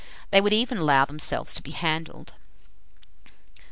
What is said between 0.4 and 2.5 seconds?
would even allow themselves to be handled."